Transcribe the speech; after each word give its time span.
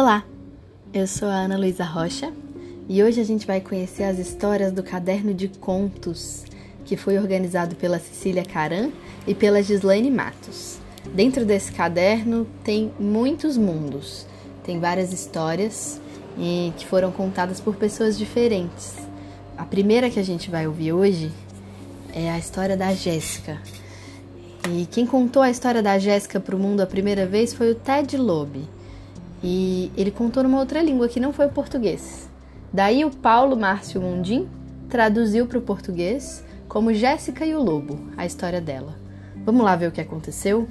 Olá, 0.00 0.24
eu 0.94 1.08
sou 1.08 1.26
a 1.26 1.34
Ana 1.34 1.58
Luísa 1.58 1.82
Rocha 1.82 2.32
e 2.88 3.02
hoje 3.02 3.20
a 3.20 3.24
gente 3.24 3.44
vai 3.44 3.60
conhecer 3.60 4.04
as 4.04 4.16
histórias 4.16 4.70
do 4.70 4.80
caderno 4.80 5.34
de 5.34 5.48
contos 5.48 6.44
que 6.84 6.96
foi 6.96 7.18
organizado 7.18 7.74
pela 7.74 7.98
Cecília 7.98 8.44
Caran 8.44 8.92
e 9.26 9.34
pela 9.34 9.60
Gislaine 9.60 10.08
Matos. 10.08 10.78
Dentro 11.12 11.44
desse 11.44 11.72
caderno 11.72 12.46
tem 12.62 12.92
muitos 12.96 13.56
mundos, 13.56 14.24
tem 14.62 14.78
várias 14.78 15.12
histórias 15.12 16.00
e 16.38 16.72
que 16.76 16.86
foram 16.86 17.10
contadas 17.10 17.60
por 17.60 17.74
pessoas 17.74 18.16
diferentes. 18.16 18.94
A 19.56 19.64
primeira 19.64 20.08
que 20.08 20.20
a 20.20 20.24
gente 20.24 20.48
vai 20.48 20.64
ouvir 20.68 20.92
hoje 20.92 21.32
é 22.14 22.30
a 22.30 22.38
história 22.38 22.76
da 22.76 22.94
Jéssica. 22.94 23.60
E 24.70 24.86
quem 24.86 25.04
contou 25.04 25.42
a 25.42 25.50
história 25.50 25.82
da 25.82 25.98
Jéssica 25.98 26.38
para 26.38 26.54
o 26.54 26.58
mundo 26.58 26.82
a 26.82 26.86
primeira 26.86 27.26
vez 27.26 27.52
foi 27.52 27.72
o 27.72 27.74
Ted 27.74 28.16
Loeb. 28.16 28.77
E 29.42 29.92
ele 29.96 30.10
contou 30.10 30.42
numa 30.42 30.58
outra 30.58 30.82
língua 30.82 31.08
que 31.08 31.20
não 31.20 31.32
foi 31.32 31.46
o 31.46 31.52
português. 31.52 32.28
Daí 32.72 33.04
o 33.04 33.10
Paulo 33.10 33.56
Márcio 33.56 34.00
Mundim 34.00 34.48
traduziu 34.88 35.46
para 35.46 35.58
o 35.58 35.62
português 35.62 36.44
como 36.68 36.92
Jéssica 36.92 37.46
e 37.46 37.54
o 37.54 37.62
Lobo, 37.62 37.98
a 38.16 38.26
história 38.26 38.60
dela. 38.60 38.94
Vamos 39.44 39.64
lá 39.64 39.74
ver 39.76 39.88
o 39.88 39.92
que 39.92 40.00
aconteceu? 40.00 40.68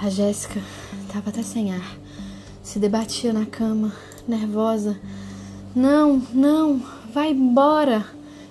A 0.00 0.10
Jéssica 0.10 0.60
estava 1.06 1.30
até 1.30 1.42
sem 1.42 1.72
ar, 1.74 1.96
se 2.62 2.78
debatia 2.78 3.32
na 3.32 3.46
cama, 3.46 3.92
nervosa. 4.28 4.98
Não, 5.74 6.22
não, 6.32 6.82
vai 7.12 7.30
embora! 7.30 8.04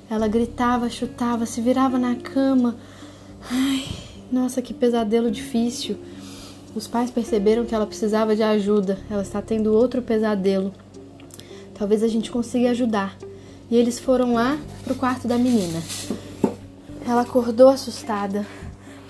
Ela 0.10 0.28
gritava, 0.28 0.90
chutava, 0.90 1.46
se 1.46 1.62
virava 1.62 1.98
na 2.00 2.16
cama. 2.16 2.76
Ai, 3.52 3.86
nossa, 4.32 4.62
que 4.62 4.74
pesadelo 4.74 5.32
difícil. 5.32 5.98
Os 6.76 6.88
pais 6.88 7.10
perceberam 7.10 7.66
que 7.66 7.74
ela 7.74 7.88
precisava 7.88 8.36
de 8.36 8.44
ajuda. 8.44 9.00
Ela 9.10 9.22
está 9.22 9.42
tendo 9.42 9.74
outro 9.74 10.02
pesadelo. 10.02 10.74
Talvez 11.74 12.04
a 12.04 12.08
gente 12.08 12.30
consiga 12.30 12.72
ajudar. 12.72 13.18
E 13.70 13.76
eles 13.76 14.00
foram 14.00 14.34
lá 14.34 14.58
pro 14.84 14.96
quarto 14.96 15.28
da 15.28 15.38
menina. 15.38 15.82
Ela 17.08 17.22
acordou 17.22 17.70
assustada. 17.70 18.46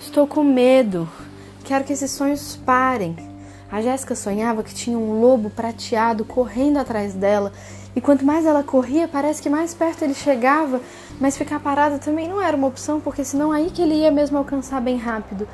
Estou 0.00 0.26
com 0.26 0.44
medo. 0.44 1.08
Quero 1.64 1.84
que 1.84 1.92
esses 1.92 2.10
sonhos 2.10 2.56
parem. 2.64 3.16
A 3.70 3.82
Jéssica 3.82 4.14
sonhava 4.14 4.62
que 4.62 4.74
tinha 4.74 4.96
um 4.96 5.20
lobo 5.20 5.50
prateado 5.50 6.24
correndo 6.24 6.78
atrás 6.78 7.12
dela. 7.12 7.52
E 7.98 8.00
quanto 8.00 8.24
mais 8.24 8.46
ela 8.46 8.62
corria, 8.62 9.08
parece 9.08 9.42
que 9.42 9.50
mais 9.50 9.74
perto 9.74 10.02
ele 10.02 10.14
chegava. 10.14 10.80
Mas 11.20 11.36
ficar 11.36 11.58
parada 11.58 11.98
também 11.98 12.28
não 12.28 12.40
era 12.40 12.56
uma 12.56 12.68
opção, 12.68 13.00
porque 13.00 13.24
senão 13.24 13.50
aí 13.50 13.70
que 13.70 13.82
ele 13.82 13.94
ia 13.94 14.10
mesmo 14.12 14.38
alcançar 14.38 14.80
bem 14.80 14.96
rápido. 14.96 15.48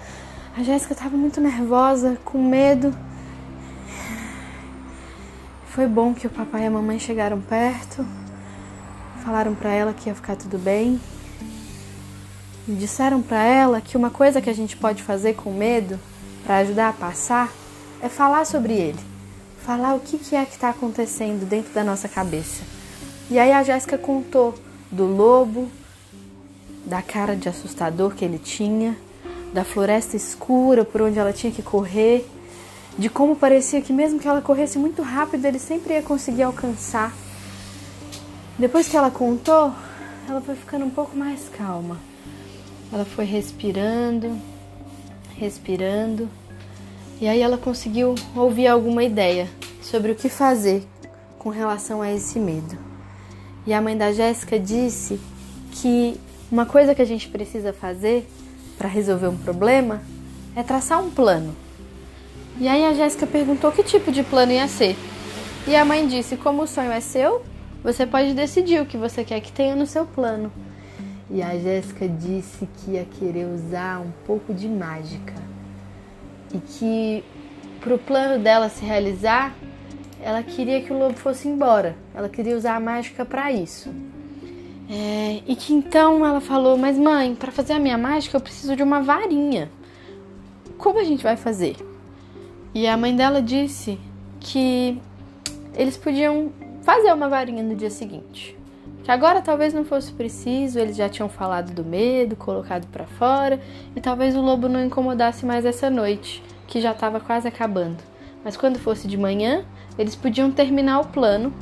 A 0.54 0.62
Jéssica 0.62 0.92
estava 0.92 1.16
muito 1.16 1.40
nervosa, 1.40 2.18
com 2.22 2.46
medo. 2.46 2.94
Foi 5.68 5.86
bom 5.86 6.12
que 6.12 6.26
o 6.26 6.30
papai 6.30 6.64
e 6.64 6.66
a 6.66 6.70
mamãe 6.70 6.98
chegaram 6.98 7.40
perto, 7.40 8.06
falaram 9.24 9.54
para 9.54 9.72
ela 9.72 9.94
que 9.94 10.10
ia 10.10 10.14
ficar 10.14 10.36
tudo 10.36 10.58
bem. 10.58 11.00
E 12.68 12.72
disseram 12.72 13.22
para 13.22 13.42
ela 13.42 13.80
que 13.80 13.96
uma 13.96 14.10
coisa 14.10 14.42
que 14.42 14.50
a 14.50 14.54
gente 14.54 14.76
pode 14.76 15.02
fazer 15.02 15.32
com 15.32 15.50
medo 15.50 15.98
para 16.44 16.58
ajudar 16.58 16.90
a 16.90 16.92
passar 16.92 17.50
é 18.02 18.08
falar 18.10 18.44
sobre 18.44 18.74
ele. 18.74 19.13
Falar 19.64 19.94
o 19.94 20.00
que, 20.00 20.18
que 20.18 20.36
é 20.36 20.44
que 20.44 20.52
está 20.52 20.70
acontecendo 20.70 21.48
dentro 21.48 21.72
da 21.72 21.82
nossa 21.82 22.06
cabeça. 22.08 22.62
E 23.30 23.38
aí 23.38 23.50
a 23.50 23.62
Jéssica 23.62 23.96
contou 23.96 24.54
do 24.90 25.06
lobo, 25.06 25.70
da 26.84 27.00
cara 27.00 27.34
de 27.34 27.48
assustador 27.48 28.14
que 28.14 28.24
ele 28.24 28.38
tinha, 28.38 28.94
da 29.54 29.64
floresta 29.64 30.16
escura 30.16 30.84
por 30.84 31.00
onde 31.00 31.18
ela 31.18 31.32
tinha 31.32 31.50
que 31.50 31.62
correr, 31.62 32.28
de 32.98 33.08
como 33.08 33.34
parecia 33.34 33.80
que 33.80 33.92
mesmo 33.92 34.20
que 34.20 34.28
ela 34.28 34.42
corresse 34.42 34.78
muito 34.78 35.00
rápido, 35.00 35.46
ele 35.46 35.58
sempre 35.58 35.94
ia 35.94 36.02
conseguir 36.02 36.42
alcançar. 36.42 37.14
Depois 38.58 38.86
que 38.86 38.96
ela 38.96 39.10
contou, 39.10 39.72
ela 40.28 40.40
foi 40.42 40.54
ficando 40.54 40.84
um 40.84 40.90
pouco 40.90 41.16
mais 41.16 41.48
calma. 41.48 41.98
Ela 42.92 43.04
foi 43.04 43.24
respirando, 43.24 44.38
respirando, 45.36 46.28
e 47.24 47.26
aí 47.26 47.40
ela 47.40 47.56
conseguiu 47.56 48.14
ouvir 48.36 48.66
alguma 48.66 49.02
ideia 49.02 49.48
sobre 49.80 50.12
o 50.12 50.14
que 50.14 50.28
fazer 50.28 50.86
com 51.38 51.48
relação 51.48 52.02
a 52.02 52.12
esse 52.12 52.38
medo. 52.38 52.76
E 53.66 53.72
a 53.72 53.80
mãe 53.80 53.96
da 53.96 54.12
Jéssica 54.12 54.60
disse 54.60 55.18
que 55.72 56.20
uma 56.52 56.66
coisa 56.66 56.94
que 56.94 57.00
a 57.00 57.06
gente 57.06 57.26
precisa 57.30 57.72
fazer 57.72 58.28
para 58.76 58.90
resolver 58.90 59.28
um 59.28 59.38
problema 59.38 60.02
é 60.54 60.62
traçar 60.62 61.02
um 61.02 61.10
plano. 61.10 61.56
E 62.60 62.68
aí 62.68 62.84
a 62.84 62.92
Jéssica 62.92 63.26
perguntou 63.26 63.72
que 63.72 63.82
tipo 63.82 64.12
de 64.12 64.22
plano 64.22 64.52
ia 64.52 64.68
ser. 64.68 64.94
E 65.66 65.74
a 65.74 65.82
mãe 65.82 66.06
disse: 66.06 66.36
Como 66.36 66.64
o 66.64 66.66
sonho 66.66 66.92
é 66.92 67.00
seu, 67.00 67.42
você 67.82 68.04
pode 68.04 68.34
decidir 68.34 68.82
o 68.82 68.86
que 68.86 68.98
você 68.98 69.24
quer 69.24 69.40
que 69.40 69.50
tenha 69.50 69.74
no 69.74 69.86
seu 69.86 70.04
plano. 70.04 70.52
E 71.30 71.40
a 71.40 71.56
Jéssica 71.58 72.06
disse 72.06 72.68
que 72.76 72.90
ia 72.90 73.06
querer 73.18 73.46
usar 73.46 73.98
um 74.02 74.10
pouco 74.26 74.52
de 74.52 74.68
mágica. 74.68 75.43
E 76.54 76.58
que 76.58 77.24
para 77.80 77.94
o 77.94 77.98
plano 77.98 78.42
dela 78.42 78.68
se 78.68 78.84
realizar, 78.84 79.54
ela 80.22 80.42
queria 80.42 80.80
que 80.80 80.92
o 80.92 80.98
lobo 80.98 81.14
fosse 81.14 81.48
embora. 81.48 81.96
Ela 82.14 82.28
queria 82.28 82.56
usar 82.56 82.76
a 82.76 82.80
mágica 82.80 83.24
para 83.24 83.52
isso. 83.52 83.92
É, 84.88 85.42
e 85.46 85.56
que 85.56 85.74
então 85.74 86.24
ela 86.24 86.40
falou: 86.40 86.78
Mas 86.78 86.96
mãe, 86.96 87.34
para 87.34 87.50
fazer 87.50 87.74
a 87.74 87.78
minha 87.78 87.98
mágica 87.98 88.36
eu 88.36 88.40
preciso 88.40 88.76
de 88.76 88.82
uma 88.82 89.00
varinha. 89.00 89.70
Como 90.78 90.98
a 90.98 91.04
gente 91.04 91.22
vai 91.22 91.36
fazer? 91.36 91.76
E 92.74 92.86
a 92.86 92.96
mãe 92.96 93.14
dela 93.14 93.40
disse 93.40 93.98
que 94.40 95.00
eles 95.74 95.96
podiam 95.96 96.52
fazer 96.82 97.12
uma 97.12 97.28
varinha 97.28 97.62
no 97.62 97.74
dia 97.74 97.90
seguinte. 97.90 98.56
Que 99.02 99.10
agora 99.10 99.42
talvez 99.42 99.74
não 99.74 99.84
fosse 99.84 100.12
preciso, 100.12 100.78
eles 100.78 100.96
já 100.96 101.08
tinham 101.08 101.28
falado 101.28 101.74
do 101.74 101.84
medo, 101.84 102.34
colocado 102.36 102.86
para 102.86 103.04
fora, 103.04 103.60
e 103.94 104.00
talvez 104.00 104.34
o 104.34 104.40
lobo 104.40 104.68
não 104.68 104.82
incomodasse 104.82 105.44
mais 105.44 105.66
essa 105.66 105.90
noite, 105.90 106.42
que 106.66 106.80
já 106.80 106.92
estava 106.92 107.20
quase 107.20 107.46
acabando. 107.46 107.98
Mas 108.42 108.56
quando 108.56 108.78
fosse 108.78 109.06
de 109.06 109.18
manhã, 109.18 109.64
eles 109.98 110.16
podiam 110.16 110.50
terminar 110.50 111.00
o 111.00 111.06
plano 111.08 111.52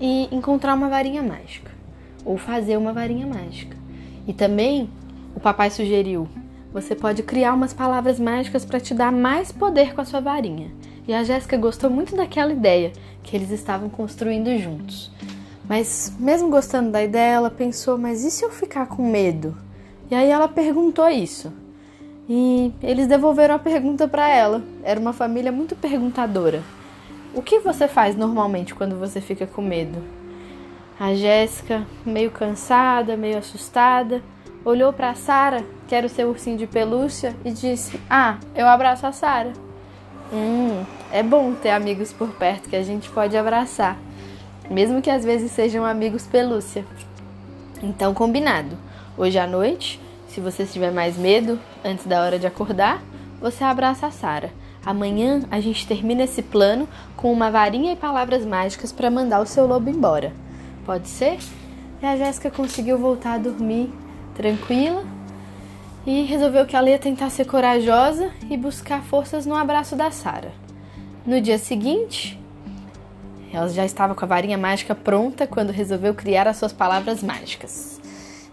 e 0.00 0.28
encontrar 0.34 0.74
uma 0.74 0.88
varinha 0.88 1.22
mágica, 1.22 1.70
ou 2.24 2.38
fazer 2.38 2.76
uma 2.76 2.92
varinha 2.92 3.26
mágica. 3.26 3.76
E 4.26 4.32
também 4.32 4.88
o 5.34 5.40
papai 5.40 5.70
sugeriu: 5.70 6.26
você 6.72 6.94
pode 6.94 7.22
criar 7.22 7.52
umas 7.52 7.72
palavras 7.72 8.18
mágicas 8.18 8.64
para 8.64 8.80
te 8.80 8.94
dar 8.94 9.12
mais 9.12 9.52
poder 9.52 9.94
com 9.94 10.00
a 10.00 10.04
sua 10.04 10.20
varinha. 10.20 10.72
E 11.06 11.12
a 11.12 11.22
Jéssica 11.22 11.56
gostou 11.56 11.90
muito 11.90 12.16
daquela 12.16 12.52
ideia 12.52 12.92
que 13.22 13.36
eles 13.36 13.50
estavam 13.50 13.90
construindo 13.90 14.56
juntos. 14.58 15.12
Mas, 15.68 16.12
mesmo 16.18 16.50
gostando 16.50 16.90
da 16.90 17.02
ideia, 17.02 17.34
ela 17.34 17.50
pensou: 17.50 17.96
mas 17.96 18.22
e 18.24 18.30
se 18.30 18.44
eu 18.44 18.50
ficar 18.50 18.86
com 18.86 19.10
medo? 19.10 19.56
E 20.10 20.14
aí 20.14 20.30
ela 20.30 20.48
perguntou 20.48 21.08
isso. 21.08 21.52
E 22.28 22.72
eles 22.82 23.06
devolveram 23.06 23.54
a 23.54 23.58
pergunta 23.58 24.08
para 24.08 24.28
ela. 24.28 24.62
Era 24.82 25.00
uma 25.00 25.12
família 25.12 25.52
muito 25.52 25.74
perguntadora. 25.76 26.62
O 27.34 27.42
que 27.42 27.58
você 27.58 27.88
faz 27.88 28.14
normalmente 28.14 28.74
quando 28.74 28.98
você 28.98 29.20
fica 29.20 29.46
com 29.46 29.60
medo? 29.60 30.02
A 30.98 31.14
Jéssica, 31.14 31.84
meio 32.06 32.30
cansada, 32.30 33.16
meio 33.16 33.38
assustada, 33.38 34.22
olhou 34.64 34.92
para 34.92 35.14
Sara, 35.14 35.64
que 35.88 35.94
era 35.94 36.06
o 36.06 36.10
seu 36.10 36.28
ursinho 36.28 36.56
de 36.56 36.66
pelúcia, 36.66 37.34
e 37.44 37.50
disse: 37.50 38.00
"Ah, 38.08 38.38
eu 38.54 38.66
abraço 38.66 39.06
a 39.06 39.12
Sara." 39.12 39.52
Hum, 40.32 40.84
é 41.12 41.22
bom 41.22 41.52
ter 41.54 41.70
amigos 41.70 42.12
por 42.12 42.28
perto 42.30 42.68
que 42.68 42.76
a 42.76 42.82
gente 42.82 43.10
pode 43.10 43.36
abraçar, 43.36 43.98
mesmo 44.70 45.02
que 45.02 45.10
às 45.10 45.24
vezes 45.24 45.52
sejam 45.52 45.84
amigos 45.84 46.26
pelúcia. 46.26 46.84
Então, 47.82 48.14
combinado. 48.14 48.76
Hoje 49.16 49.38
à 49.38 49.46
noite, 49.46 50.00
se 50.28 50.40
você 50.40 50.64
tiver 50.64 50.90
mais 50.90 51.16
medo 51.16 51.58
antes 51.84 52.06
da 52.06 52.22
hora 52.22 52.38
de 52.38 52.46
acordar, 52.46 53.02
você 53.40 53.62
abraça 53.62 54.06
a 54.06 54.10
Sara. 54.10 54.50
Amanhã 54.84 55.42
a 55.50 55.60
gente 55.60 55.86
termina 55.86 56.24
esse 56.24 56.42
plano 56.42 56.88
com 57.16 57.32
uma 57.32 57.50
varinha 57.50 57.92
e 57.92 57.96
palavras 57.96 58.44
mágicas 58.44 58.92
para 58.92 59.10
mandar 59.10 59.40
o 59.40 59.46
seu 59.46 59.66
lobo 59.66 59.88
embora. 59.88 60.32
Pode 60.84 61.08
ser? 61.08 61.38
E 62.02 62.06
a 62.06 62.16
Jéssica 62.16 62.50
conseguiu 62.50 62.98
voltar 62.98 63.34
a 63.34 63.38
dormir 63.38 63.90
tranquila 64.34 65.04
e 66.06 66.22
resolveu 66.22 66.66
que 66.66 66.76
ela 66.76 66.90
ia 66.90 66.98
tentar 66.98 67.30
ser 67.30 67.46
corajosa 67.46 68.30
e 68.50 68.56
buscar 68.56 69.02
forças 69.02 69.46
no 69.46 69.54
abraço 69.54 69.96
da 69.96 70.10
Sara. 70.10 70.52
No 71.24 71.40
dia 71.40 71.56
seguinte, 71.56 72.38
ela 73.54 73.68
já 73.68 73.84
estava 73.84 74.14
com 74.14 74.24
a 74.24 74.28
varinha 74.28 74.58
mágica 74.58 74.94
pronta 74.96 75.46
quando 75.46 75.70
resolveu 75.70 76.12
criar 76.12 76.48
as 76.48 76.56
suas 76.56 76.72
palavras 76.72 77.22
mágicas. 77.22 78.00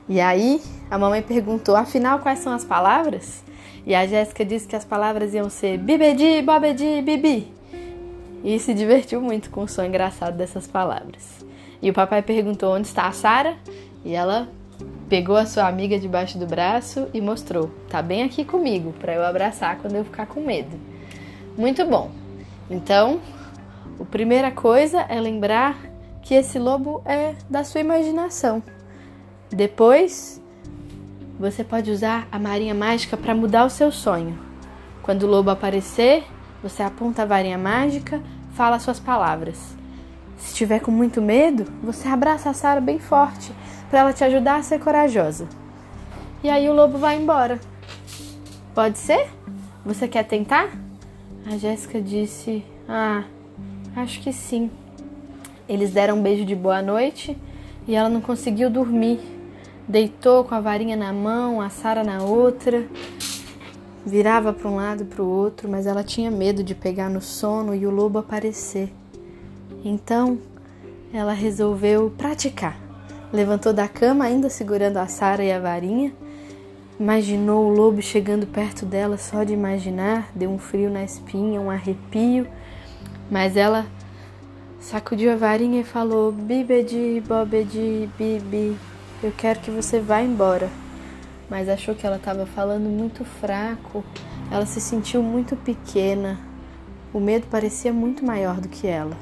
E 0.08 0.22
aí, 0.22 0.62
a 0.92 0.98
mamãe 0.98 1.24
perguntou: 1.24 1.76
afinal, 1.76 2.20
quais 2.20 2.40
são 2.40 2.54
as 2.54 2.64
palavras? 2.64 3.44
E 3.86 3.96
a 3.96 4.06
Jéssica 4.06 4.46
disse 4.46 4.68
que 4.68 4.76
as 4.76 4.86
palavras 4.86 5.34
iam 5.34 5.50
ser 5.50 5.80
bibedi, 5.80 6.44
bobedi, 6.44 7.02
bibi. 7.02 7.52
E 8.44 8.60
se 8.60 8.76
divertiu 8.76 9.20
muito 9.22 9.50
com 9.50 9.64
o 9.64 9.68
som 9.68 9.84
engraçado 9.84 10.38
dessas 10.38 10.68
palavras. 10.68 11.44
E 11.82 11.90
o 11.90 11.94
papai 11.94 12.22
perguntou 12.22 12.76
onde 12.76 12.88
está 12.88 13.08
a 13.08 13.12
Sara, 13.12 13.56
e 14.06 14.14
ela 14.14 14.48
pegou 15.10 15.36
a 15.36 15.48
sua 15.48 15.68
amiga 15.68 15.98
debaixo 15.98 16.38
do 16.38 16.46
braço 16.46 17.08
e 17.12 17.20
mostrou: 17.20 17.72
"Tá 17.90 18.04
bem 18.04 18.22
aqui 18.22 18.46
comigo 18.46 18.94
para 19.00 19.16
eu 19.16 19.26
abraçar 19.26 19.80
quando 19.80 19.96
eu 19.96 20.06
ficar 20.06 20.28
com 20.28 20.42
medo". 20.42 20.80
Muito 21.58 21.84
bom. 21.86 22.12
Então, 22.70 23.20
a 24.02 24.06
primeira 24.06 24.52
coisa 24.52 25.02
é 25.02 25.20
lembrar 25.20 25.78
que 26.22 26.34
esse 26.34 26.58
lobo 26.58 27.02
é 27.06 27.36
da 27.50 27.64
sua 27.64 27.82
imaginação. 27.82 28.64
Depois, 29.50 30.42
você 31.40 31.64
pode 31.64 31.92
usar 31.92 32.28
a 32.32 32.40
marinha 32.40 32.74
mágica 32.74 33.18
para 33.18 33.36
mudar 33.36 33.66
o 33.66 33.70
seu 33.70 33.92
sonho. 33.92 34.38
Quando 35.02 35.24
o 35.24 35.28
lobo 35.28 35.50
aparecer, 35.50 36.24
você 36.62 36.84
aponta 36.84 37.24
a 37.24 37.26
varinha 37.26 37.58
mágica, 37.58 38.22
fala 38.54 38.80
suas 38.80 39.00
palavras. 39.00 39.76
Se 40.38 40.54
estiver 40.54 40.80
com 40.80 40.92
muito 40.92 41.22
medo, 41.22 41.66
você 41.84 42.08
abraça 42.08 42.50
a 42.50 42.54
Sara 42.54 42.82
bem 42.82 43.00
forte 43.00 43.52
para 43.90 44.00
ela 44.00 44.14
te 44.14 44.24
ajudar 44.24 44.58
a 44.58 44.64
ser 44.64 44.80
corajosa. 44.80 45.48
E 46.44 46.50
aí 46.50 46.70
o 46.70 46.74
lobo 46.74 46.98
vai 46.98 47.18
embora. 47.18 47.60
Pode 48.74 48.98
ser? 48.98 49.30
Você 49.86 50.08
quer 50.08 50.24
tentar? 50.24 50.70
A 51.46 51.58
Jéssica 51.58 52.02
disse: 52.02 52.64
Ah, 52.88 53.24
acho 53.96 54.22
que 54.22 54.32
sim. 54.32 54.70
Eles 55.68 55.92
deram 55.92 56.18
um 56.18 56.22
beijo 56.22 56.46
de 56.46 56.56
boa 56.56 56.82
noite 56.82 57.38
e 57.88 57.96
ela 57.96 58.10
não 58.10 58.22
conseguiu 58.22 58.70
dormir. 58.70 59.20
Deitou 59.88 60.44
com 60.44 60.56
a 60.56 60.62
varinha 60.62 60.96
na 60.96 61.12
mão, 61.12 61.60
a 61.60 61.70
Sara 61.70 62.04
na 62.04 62.24
outra, 62.24 62.86
virava 64.06 64.54
para 64.54 64.70
um 64.70 64.76
lado 64.76 65.06
para 65.06 65.22
o 65.22 65.28
outro, 65.28 65.70
mas 65.70 65.86
ela 65.86 66.04
tinha 66.04 66.32
medo 66.32 66.64
de 66.64 66.74
pegar 66.74 67.10
no 67.10 67.22
sono 67.22 67.76
e 67.76 67.86
o 67.86 67.92
lobo 67.92 68.20
aparecer. 68.20 68.92
Então, 69.84 70.38
ela 71.14 71.34
resolveu 71.34 72.12
praticar. 72.18 72.80
Levantou 73.34 73.74
da 73.74 73.88
cama, 73.88 74.26
ainda 74.26 74.50
segurando 74.50 74.98
a 74.98 75.08
Sara 75.08 75.44
e 75.44 75.52
a 75.52 75.60
varinha. 75.60 76.14
Imaginou 77.00 77.66
o 77.66 77.74
lobo 77.74 78.02
chegando 78.02 78.46
perto 78.46 78.86
dela 78.86 79.18
só 79.18 79.44
de 79.44 79.54
imaginar, 79.54 80.30
deu 80.36 80.50
um 80.50 80.60
frio 80.60 80.90
na 80.90 81.04
espinha, 81.04 81.60
um 81.60 81.72
arrepio. 81.72 82.48
Mas 83.32 83.56
ela 83.56 83.86
sacudiu 84.78 85.32
a 85.32 85.38
varinha 85.38 85.80
e 85.80 85.86
falou: 85.86 86.34
Bibedi, 86.34 87.24
bobedi, 87.26 88.10
bibi, 88.18 88.78
eu 89.24 89.32
quero 89.32 89.62
que 89.62 89.72
você 89.72 90.02
vá 90.02 90.22
embora. 90.22 90.70
Mas 91.50 91.70
achou 91.70 91.96
que 91.96 92.06
ela 92.06 92.18
estava 92.18 92.46
falando 92.46 92.90
muito 92.90 93.24
fraco, 93.24 94.04
ela 94.52 94.66
se 94.66 94.82
sentiu 94.82 95.24
muito 95.24 95.56
pequena. 95.56 96.38
O 97.14 97.22
medo 97.22 97.48
parecia 97.50 97.94
muito 97.94 98.26
maior 98.26 98.60
do 98.60 98.68
que 98.68 98.86
ela. 98.86 99.18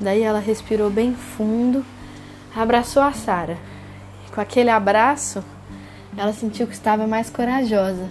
Daí 0.00 0.22
ela 0.22 0.38
respirou 0.38 0.90
bem 0.90 1.14
fundo, 1.14 1.84
abraçou 2.54 3.02
a 3.02 3.12
Sara. 3.12 3.58
Com 4.34 4.40
aquele 4.40 4.70
abraço, 4.70 5.44
ela 6.16 6.32
sentiu 6.32 6.66
que 6.66 6.74
estava 6.74 7.06
mais 7.06 7.28
corajosa. 7.28 8.08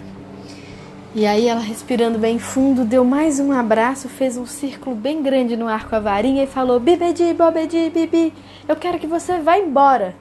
E 1.16 1.24
aí 1.24 1.48
ela 1.48 1.62
respirando 1.62 2.18
bem 2.18 2.38
fundo, 2.38 2.84
deu 2.84 3.02
mais 3.02 3.40
um 3.40 3.50
abraço, 3.50 4.06
fez 4.06 4.36
um 4.36 4.44
círculo 4.44 4.94
bem 4.94 5.22
grande 5.22 5.56
no 5.56 5.66
ar 5.66 5.88
com 5.88 5.96
a 5.96 5.98
varinha 5.98 6.44
e 6.44 6.46
falou: 6.46 6.78
"Bibedi, 6.78 7.32
bobedi, 7.32 7.88
bibi, 7.88 8.34
eu 8.68 8.76
quero 8.76 8.98
que 8.98 9.06
você 9.06 9.38
vá 9.38 9.56
embora". 9.56 10.14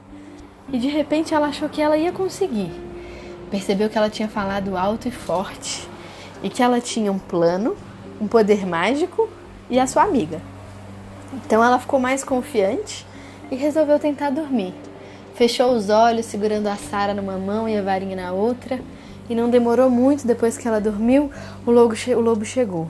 E 0.71 0.79
de 0.79 0.87
repente 0.87 1.33
ela 1.33 1.47
achou 1.47 1.67
que 1.67 1.81
ela 1.81 1.97
ia 1.97 2.13
conseguir. 2.13 2.71
Percebeu 3.51 3.89
que 3.89 3.97
ela 3.97 4.09
tinha 4.09 4.29
falado 4.29 4.77
alto 4.77 5.09
e 5.09 5.11
forte 5.11 5.85
e 6.41 6.49
que 6.49 6.63
ela 6.63 6.79
tinha 6.79 7.11
um 7.11 7.19
plano, 7.19 7.75
um 8.21 8.25
poder 8.29 8.65
mágico 8.65 9.27
e 9.69 9.77
a 9.77 9.85
sua 9.87 10.03
amiga. 10.03 10.41
Então 11.33 11.61
ela 11.61 11.77
ficou 11.77 11.99
mais 11.99 12.23
confiante 12.23 13.05
e 13.51 13.55
resolveu 13.57 13.99
tentar 13.99 14.29
dormir. 14.29 14.73
Fechou 15.33 15.73
os 15.73 15.89
olhos, 15.89 16.25
segurando 16.25 16.67
a 16.67 16.77
Sara 16.77 17.13
numa 17.13 17.37
mão 17.37 17.67
e 17.67 17.77
a 17.77 17.81
varinha 17.81 18.15
na 18.15 18.31
outra, 18.31 18.79
e 19.29 19.35
não 19.35 19.49
demorou 19.49 19.89
muito 19.89 20.25
depois 20.25 20.57
que 20.57 20.67
ela 20.67 20.79
dormiu, 20.79 21.31
o 21.65 21.71
lobo, 21.71 21.95
o 21.95 22.19
lobo 22.19 22.45
chegou. 22.45 22.87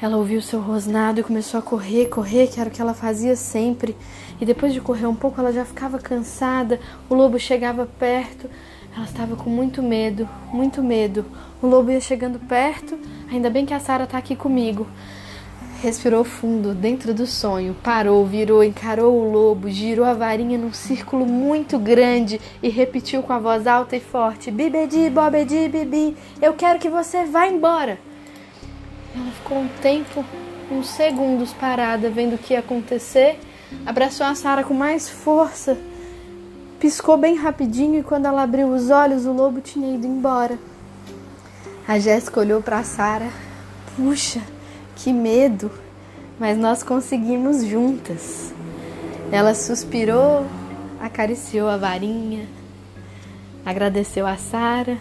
Ela 0.00 0.16
ouviu 0.16 0.40
seu 0.40 0.60
rosnado 0.60 1.18
e 1.18 1.24
começou 1.24 1.58
a 1.58 1.62
correr, 1.62 2.06
correr, 2.06 2.46
que 2.46 2.60
era 2.60 2.68
o 2.68 2.72
que 2.72 2.80
ela 2.80 2.94
fazia 2.94 3.34
sempre. 3.34 3.96
E 4.40 4.46
depois 4.46 4.72
de 4.72 4.80
correr 4.80 5.06
um 5.06 5.14
pouco, 5.14 5.40
ela 5.40 5.52
já 5.52 5.64
ficava 5.64 5.98
cansada. 5.98 6.78
O 7.10 7.14
lobo 7.16 7.36
chegava 7.36 7.84
perto. 7.84 8.48
Ela 8.94 9.04
estava 9.04 9.34
com 9.34 9.50
muito 9.50 9.82
medo, 9.82 10.28
muito 10.52 10.84
medo. 10.84 11.24
O 11.60 11.66
lobo 11.66 11.90
ia 11.90 12.00
chegando 12.00 12.38
perto. 12.38 12.96
Ainda 13.28 13.50
bem 13.50 13.66
que 13.66 13.74
a 13.74 13.80
Sara 13.80 14.04
está 14.04 14.18
aqui 14.18 14.36
comigo. 14.36 14.86
Respirou 15.80 16.24
fundo, 16.24 16.74
dentro 16.74 17.14
do 17.14 17.24
sonho, 17.24 17.72
parou, 17.84 18.26
virou, 18.26 18.64
encarou 18.64 19.16
o 19.16 19.30
lobo, 19.30 19.70
girou 19.70 20.04
a 20.04 20.12
varinha 20.12 20.58
num 20.58 20.72
círculo 20.72 21.24
muito 21.24 21.78
grande 21.78 22.40
e 22.60 22.68
repetiu 22.68 23.22
com 23.22 23.32
a 23.32 23.38
voz 23.38 23.64
alta 23.64 23.94
e 23.94 24.00
forte: 24.00 24.50
Bibedi, 24.50 25.08
bobedi, 25.08 25.68
bibi, 25.68 26.16
eu 26.42 26.52
quero 26.54 26.80
que 26.80 26.88
você 26.88 27.24
vá 27.24 27.46
embora. 27.46 27.96
Ela 29.14 29.30
ficou 29.30 29.58
um 29.58 29.68
tempo, 29.80 30.24
uns 30.68 30.88
segundos 30.88 31.52
parada, 31.52 32.10
vendo 32.10 32.34
o 32.34 32.38
que 32.38 32.54
ia 32.54 32.58
acontecer, 32.58 33.38
abraçou 33.86 34.26
a 34.26 34.34
Sara 34.34 34.64
com 34.64 34.74
mais 34.74 35.08
força, 35.08 35.78
piscou 36.80 37.16
bem 37.16 37.36
rapidinho 37.36 38.00
e 38.00 38.02
quando 38.02 38.26
ela 38.26 38.42
abriu 38.42 38.66
os 38.66 38.90
olhos, 38.90 39.26
o 39.26 39.32
lobo 39.32 39.60
tinha 39.60 39.94
ido 39.94 40.08
embora. 40.08 40.58
A 41.86 42.00
Jéssica 42.00 42.40
olhou 42.40 42.60
para 42.60 42.82
Sara. 42.82 43.28
Puxa, 43.96 44.40
que 44.98 45.12
medo! 45.12 45.70
Mas 46.38 46.58
nós 46.58 46.82
conseguimos 46.82 47.64
juntas. 47.64 48.52
Ela 49.30 49.54
suspirou, 49.54 50.44
acariciou 51.00 51.68
a 51.68 51.76
varinha, 51.76 52.46
agradeceu 53.64 54.26
a 54.26 54.36
Sara 54.36 54.98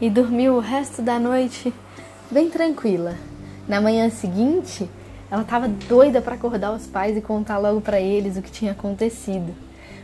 e 0.00 0.08
dormiu 0.10 0.54
o 0.54 0.60
resto 0.60 1.02
da 1.02 1.18
noite 1.18 1.72
bem 2.30 2.50
tranquila. 2.50 3.14
Na 3.68 3.80
manhã 3.80 4.08
seguinte, 4.10 4.88
ela 5.30 5.42
estava 5.42 5.68
doida 5.68 6.20
para 6.20 6.34
acordar 6.34 6.72
os 6.72 6.86
pais 6.86 7.16
e 7.16 7.20
contar 7.20 7.58
logo 7.58 7.80
para 7.80 8.00
eles 8.00 8.36
o 8.36 8.42
que 8.42 8.50
tinha 8.50 8.72
acontecido. 8.72 9.54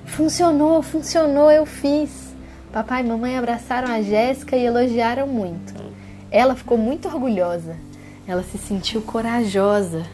Funcionou, 0.04 0.82
funcionou, 0.82 1.50
eu 1.50 1.64
fiz. 1.64 2.32
Papai 2.72 3.02
e 3.02 3.06
mamãe 3.06 3.38
abraçaram 3.38 3.88
a 3.88 4.02
Jéssica 4.02 4.56
e 4.56 4.64
elogiaram 4.64 5.26
muito. 5.26 5.74
Ela 6.30 6.54
ficou 6.54 6.76
muito 6.76 7.06
orgulhosa 7.08 7.76
ela 8.26 8.42
se 8.42 8.58
sentiu 8.58 9.02
corajosa. 9.02 10.04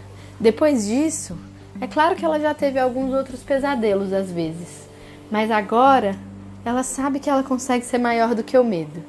Depois 0.41 0.87
disso, 0.87 1.37
é 1.81 1.87
claro 1.87 2.17
que 2.17 2.25
ela 2.25 2.41
já 2.41 2.55
teve 2.55 2.79
alguns 2.79 3.13
outros 3.13 3.41
pesadelos 3.43 4.13
às 4.13 4.31
vezes, 4.31 4.89
mas 5.31 5.51
agora 5.51 6.17
ela 6.65 6.83
sabe 6.83 7.21
que 7.21 7.31
ela 7.31 7.43
consegue 7.43 7.85
ser 7.85 7.99
maior 7.99 8.35
do 8.35 8.43
que 8.43 8.59
o 8.59 8.65
medo. 8.65 9.03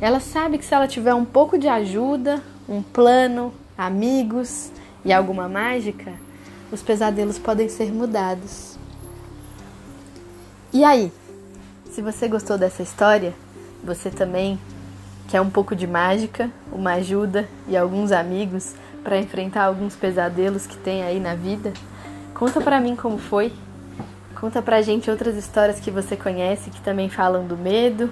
Ela 0.00 0.20
sabe 0.20 0.58
que 0.58 0.64
se 0.64 0.74
ela 0.74 0.88
tiver 0.88 1.14
um 1.14 1.24
pouco 1.24 1.58
de 1.58 1.68
ajuda, 1.68 2.42
um 2.68 2.82
plano, 2.82 3.52
amigos 3.76 4.70
e 5.04 5.12
alguma 5.12 5.48
mágica, 5.48 6.12
os 6.70 6.82
pesadelos 6.82 7.38
podem 7.38 7.68
ser 7.68 7.92
mudados. 7.92 8.76
E 10.72 10.82
aí? 10.84 11.12
Se 11.90 12.00
você 12.00 12.26
gostou 12.26 12.56
dessa 12.56 12.82
história, 12.82 13.34
você 13.84 14.08
também 14.08 14.58
quer 15.32 15.40
um 15.40 15.48
pouco 15.48 15.74
de 15.74 15.86
mágica, 15.86 16.50
uma 16.70 16.92
ajuda 16.92 17.48
e 17.66 17.74
alguns 17.74 18.12
amigos 18.12 18.74
para 19.02 19.16
enfrentar 19.16 19.64
alguns 19.64 19.96
pesadelos 19.96 20.66
que 20.66 20.76
tem 20.76 21.02
aí 21.02 21.18
na 21.18 21.34
vida? 21.34 21.72
Conta 22.34 22.60
para 22.60 22.78
mim 22.78 22.94
como 22.94 23.16
foi. 23.16 23.50
Conta 24.38 24.60
pra 24.60 24.82
gente 24.82 25.10
outras 25.10 25.34
histórias 25.34 25.80
que 25.80 25.90
você 25.90 26.18
conhece 26.18 26.68
que 26.68 26.82
também 26.82 27.08
falam 27.08 27.46
do 27.46 27.56
medo, 27.56 28.10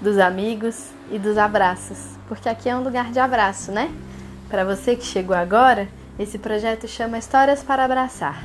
dos 0.00 0.16
amigos 0.16 0.90
e 1.10 1.18
dos 1.18 1.36
abraços, 1.36 1.98
porque 2.28 2.48
aqui 2.48 2.68
é 2.68 2.76
um 2.76 2.84
lugar 2.84 3.10
de 3.10 3.18
abraço, 3.18 3.72
né? 3.72 3.92
Para 4.48 4.64
você 4.64 4.94
que 4.94 5.04
chegou 5.04 5.34
agora, 5.34 5.88
esse 6.20 6.38
projeto 6.38 6.86
chama 6.86 7.18
Histórias 7.18 7.64
para 7.64 7.84
Abraçar. 7.84 8.44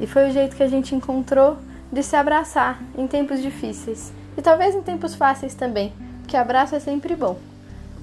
E 0.00 0.06
foi 0.06 0.30
o 0.30 0.32
jeito 0.32 0.56
que 0.56 0.62
a 0.62 0.68
gente 0.68 0.94
encontrou 0.94 1.58
de 1.92 2.02
se 2.02 2.16
abraçar 2.16 2.80
em 2.96 3.06
tempos 3.06 3.42
difíceis 3.42 4.14
e 4.34 4.40
talvez 4.40 4.74
em 4.74 4.80
tempos 4.80 5.14
fáceis 5.14 5.54
também, 5.54 5.92
porque 6.22 6.38
abraço 6.38 6.74
é 6.74 6.80
sempre 6.80 7.14
bom 7.14 7.38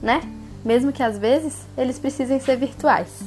né? 0.04 0.22
Mesmo 0.64 0.92
que 0.92 1.02
às 1.02 1.18
vezes 1.18 1.66
eles 1.78 1.98
precisem 1.98 2.40
ser 2.40 2.58
virtuais. 2.58 3.24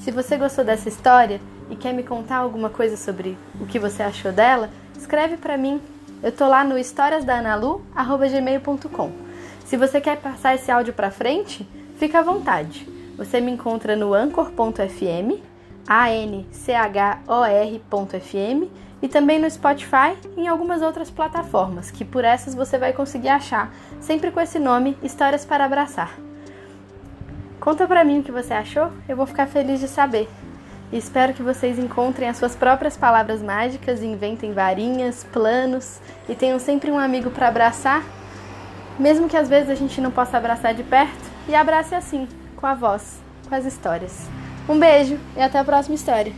Se 0.00 0.10
você 0.10 0.36
gostou 0.36 0.64
dessa 0.64 0.88
história 0.88 1.40
e 1.70 1.76
quer 1.76 1.94
me 1.94 2.02
contar 2.02 2.38
alguma 2.38 2.68
coisa 2.68 2.96
sobre 2.96 3.38
o 3.60 3.66
que 3.66 3.78
você 3.78 4.02
achou 4.02 4.32
dela, 4.32 4.68
escreve 4.98 5.36
para 5.36 5.56
mim. 5.56 5.80
Eu 6.22 6.32
tô 6.32 6.48
lá 6.48 6.64
no 6.64 6.76
historiasdanalu@gmail.com. 6.76 9.12
Se 9.64 9.76
você 9.76 10.00
quer 10.00 10.16
passar 10.18 10.54
esse 10.54 10.70
áudio 10.70 10.92
para 10.92 11.10
frente, 11.10 11.66
fica 11.98 12.18
à 12.18 12.22
vontade. 12.22 12.86
Você 13.16 13.40
me 13.40 13.52
encontra 13.52 13.96
no 13.96 14.14
anchor.fm, 14.14 15.40
a 15.88 16.10
n 16.10 16.46
c 16.50 16.72
h 16.72 17.20
o 17.26 17.44
r.fm 17.44 18.68
e 19.02 19.08
também 19.08 19.38
no 19.38 19.50
Spotify 19.50 20.16
e 20.36 20.42
em 20.42 20.48
algumas 20.48 20.82
outras 20.82 21.10
plataformas, 21.10 21.90
que 21.90 22.04
por 22.04 22.24
essas 22.24 22.54
você 22.54 22.78
vai 22.78 22.92
conseguir 22.92 23.28
achar, 23.28 23.72
sempre 24.00 24.30
com 24.30 24.40
esse 24.40 24.58
nome 24.58 24.96
Histórias 25.02 25.44
para 25.44 25.64
Abraçar. 25.64 26.10
Conta 27.60 27.86
pra 27.86 28.04
mim 28.04 28.20
o 28.20 28.22
que 28.22 28.32
você 28.32 28.54
achou, 28.54 28.90
eu 29.08 29.16
vou 29.16 29.26
ficar 29.26 29.46
feliz 29.46 29.80
de 29.80 29.88
saber. 29.88 30.28
E 30.92 30.96
espero 30.96 31.34
que 31.34 31.42
vocês 31.42 31.78
encontrem 31.78 32.28
as 32.28 32.36
suas 32.36 32.54
próprias 32.54 32.96
palavras 32.96 33.42
mágicas 33.42 34.02
inventem 34.02 34.52
varinhas, 34.52 35.24
planos 35.32 36.00
e 36.28 36.34
tenham 36.34 36.58
sempre 36.58 36.90
um 36.90 36.98
amigo 36.98 37.30
para 37.30 37.48
abraçar 37.48 38.04
mesmo 38.98 39.28
que 39.28 39.36
às 39.36 39.48
vezes 39.48 39.70
a 39.70 39.74
gente 39.74 40.00
não 40.00 40.10
possa 40.10 40.36
abraçar 40.36 40.74
de 40.74 40.82
perto, 40.82 41.36
e 41.48 41.54
abrace 41.54 41.94
assim, 41.94 42.26
com 42.56 42.66
a 42.66 42.74
voz, 42.74 43.20
com 43.48 43.54
as 43.54 43.64
histórias. 43.64 44.26
Um 44.68 44.78
beijo 44.78 45.18
e 45.36 45.40
até 45.40 45.58
a 45.58 45.64
próxima 45.64 45.94
história. 45.94 46.32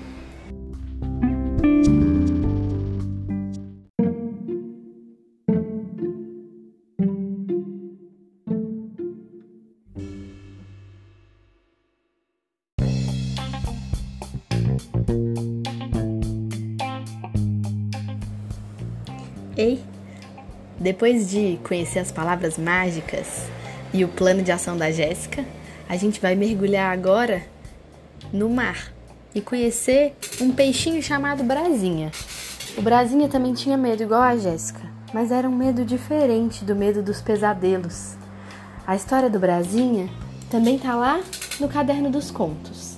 Depois 20.89 21.29
de 21.29 21.61
conhecer 21.65 21.99
as 21.99 22.11
palavras 22.11 22.57
mágicas 22.57 23.43
e 23.93 24.07
o 24.07 24.09
plano 24.09 24.43
de 24.43 24.51
ação 24.51 24.75
da 24.75 24.91
Jéssica, 24.91 25.45
a 25.87 25.99
gente 25.99 26.19
vai 26.19 26.35
mergulhar 26.35 26.91
agora 26.91 27.43
no 28.33 28.49
mar 28.49 28.91
e 29.35 29.43
conhecer 29.43 30.17
um 30.41 30.51
peixinho 30.51 31.03
chamado 31.03 31.45
Brasinha. 31.45 32.11
O 32.75 32.81
Brasinha 32.81 33.29
também 33.29 33.53
tinha 33.53 33.77
medo 33.77 34.03
igual 34.03 34.23
a 34.23 34.39
Jéssica, 34.39 34.81
mas 35.13 35.31
era 35.31 35.47
um 35.47 35.55
medo 35.55 35.85
diferente 35.85 36.65
do 36.65 36.75
medo 36.75 37.03
dos 37.03 37.21
pesadelos. 37.21 38.17
A 38.87 38.97
história 38.97 39.29
do 39.29 39.39
Brasinha 39.39 40.09
também 40.51 40.79
tá 40.79 40.97
lá 40.97 41.21
no 41.61 41.69
Caderno 41.69 42.09
dos 42.11 42.31
Contos, 42.31 42.97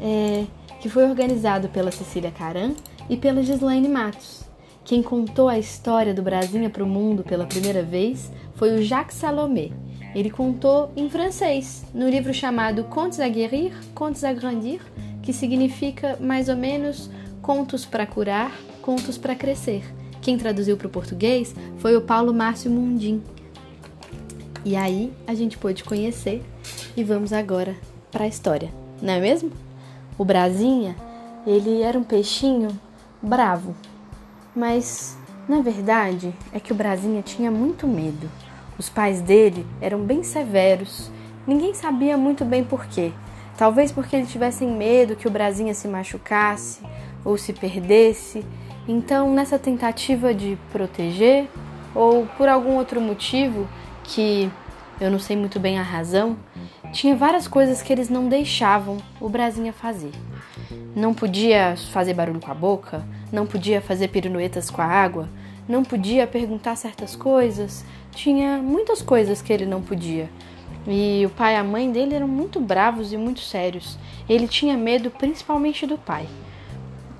é, 0.00 0.46
que 0.80 0.88
foi 0.88 1.04
organizado 1.04 1.68
pela 1.68 1.92
Cecília 1.92 2.30
Caran 2.30 2.72
e 3.10 3.16
pela 3.18 3.42
Gislaine 3.42 3.88
Matos. 3.88 4.45
Quem 4.86 5.02
contou 5.02 5.48
a 5.48 5.58
história 5.58 6.14
do 6.14 6.22
Brasinha 6.22 6.70
para 6.70 6.84
o 6.84 6.86
mundo 6.86 7.24
pela 7.24 7.44
primeira 7.44 7.82
vez 7.82 8.30
foi 8.54 8.70
o 8.78 8.80
Jacques 8.80 9.16
Salomé. 9.16 9.70
Ele 10.14 10.30
contou 10.30 10.92
em 10.96 11.10
francês, 11.10 11.84
no 11.92 12.08
livro 12.08 12.32
chamado 12.32 12.84
Contes 12.84 13.18
à 13.18 13.28
guérir, 13.28 13.72
Contes 13.96 14.22
à 14.22 14.32
grandir, 14.32 14.80
que 15.24 15.32
significa 15.32 16.16
mais 16.20 16.48
ou 16.48 16.54
menos 16.54 17.10
contos 17.42 17.84
para 17.84 18.06
curar, 18.06 18.52
contos 18.80 19.18
para 19.18 19.34
crescer. 19.34 19.82
Quem 20.22 20.38
traduziu 20.38 20.76
para 20.76 20.86
o 20.86 20.90
português 20.90 21.52
foi 21.78 21.96
o 21.96 22.02
Paulo 22.02 22.32
Márcio 22.32 22.70
Mundim. 22.70 23.20
E 24.64 24.76
aí 24.76 25.12
a 25.26 25.34
gente 25.34 25.58
pôde 25.58 25.82
conhecer 25.82 26.44
e 26.96 27.02
vamos 27.02 27.32
agora 27.32 27.74
para 28.12 28.22
a 28.22 28.28
história, 28.28 28.70
não 29.02 29.14
é 29.14 29.18
mesmo? 29.18 29.50
O 30.16 30.24
Brasinha, 30.24 30.94
ele 31.44 31.82
era 31.82 31.98
um 31.98 32.04
peixinho 32.04 32.68
bravo, 33.20 33.74
mas, 34.56 35.18
na 35.46 35.60
verdade, 35.60 36.34
é 36.52 36.58
que 36.58 36.72
o 36.72 36.74
Brasinha 36.74 37.20
tinha 37.20 37.50
muito 37.50 37.86
medo. 37.86 38.30
Os 38.78 38.88
pais 38.88 39.20
dele 39.20 39.66
eram 39.80 40.00
bem 40.00 40.22
severos. 40.22 41.10
Ninguém 41.46 41.74
sabia 41.74 42.16
muito 42.16 42.44
bem 42.44 42.64
por 42.64 42.86
quê. 42.86 43.12
Talvez 43.56 43.92
porque 43.92 44.16
eles 44.16 44.30
tivessem 44.30 44.70
medo 44.70 45.14
que 45.14 45.28
o 45.28 45.30
Brasinha 45.30 45.74
se 45.74 45.86
machucasse 45.86 46.80
ou 47.24 47.36
se 47.36 47.52
perdesse. 47.52 48.44
Então, 48.88 49.32
nessa 49.34 49.58
tentativa 49.58 50.32
de 50.32 50.58
proteger, 50.72 51.48
ou 51.94 52.26
por 52.36 52.48
algum 52.48 52.76
outro 52.76 53.00
motivo 53.00 53.68
que 54.04 54.50
eu 55.00 55.10
não 55.10 55.18
sei 55.18 55.36
muito 55.36 55.60
bem 55.60 55.78
a 55.78 55.82
razão, 55.82 56.36
tinha 56.92 57.14
várias 57.16 57.46
coisas 57.46 57.82
que 57.82 57.92
eles 57.92 58.08
não 58.08 58.28
deixavam 58.28 58.98
o 59.20 59.28
Brasinha 59.28 59.72
fazer. 59.72 60.12
Não 60.94 61.12
podia 61.12 61.76
fazer 61.92 62.14
barulho 62.14 62.40
com 62.40 62.50
a 62.50 62.54
boca, 62.54 63.04
não 63.30 63.46
podia 63.46 63.80
fazer 63.80 64.08
piruetas 64.08 64.70
com 64.70 64.80
a 64.80 64.86
água, 64.86 65.28
não 65.68 65.84
podia 65.84 66.26
perguntar 66.26 66.76
certas 66.76 67.14
coisas, 67.14 67.84
tinha 68.12 68.58
muitas 68.58 69.02
coisas 69.02 69.42
que 69.42 69.52
ele 69.52 69.66
não 69.66 69.82
podia. 69.82 70.30
E 70.86 71.26
o 71.26 71.30
pai 71.30 71.54
e 71.54 71.56
a 71.56 71.64
mãe 71.64 71.90
dele 71.90 72.14
eram 72.14 72.28
muito 72.28 72.60
bravos 72.60 73.12
e 73.12 73.16
muito 73.16 73.40
sérios. 73.40 73.98
Ele 74.28 74.46
tinha 74.46 74.76
medo 74.76 75.10
principalmente 75.10 75.86
do 75.86 75.98
pai. 75.98 76.28